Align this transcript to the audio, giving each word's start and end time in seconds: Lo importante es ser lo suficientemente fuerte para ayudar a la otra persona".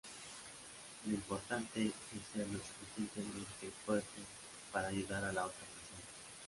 Lo 1.05 1.13
importante 1.13 1.85
es 1.85 1.93
ser 2.33 2.47
lo 2.47 2.57
suficientemente 2.57 3.69
fuerte 3.85 4.23
para 4.73 4.87
ayudar 4.87 5.23
a 5.23 5.31
la 5.31 5.45
otra 5.45 5.59
persona". 5.59 6.01